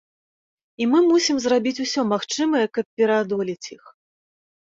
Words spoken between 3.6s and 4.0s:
іх.